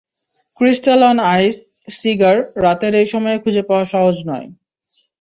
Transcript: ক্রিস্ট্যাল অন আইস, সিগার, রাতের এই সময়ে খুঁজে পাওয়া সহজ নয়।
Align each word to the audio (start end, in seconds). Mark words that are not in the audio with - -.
ক্রিস্ট্যাল 0.59 1.01
অন 1.09 1.17
আইস, 1.33 1.55
সিগার, 1.97 2.37
রাতের 2.63 2.93
এই 2.95 3.07
সময়ে 3.13 3.41
খুঁজে 3.43 3.63
পাওয়া 3.69 3.85
সহজ 3.85 4.15
নয়। 4.29 4.47